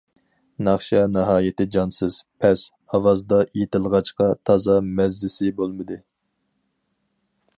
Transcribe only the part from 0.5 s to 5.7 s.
ناخشا ناھايىتى جانسىز، پەس، ئاۋازدا ئېيتىلغاچقا تازا مەززىسى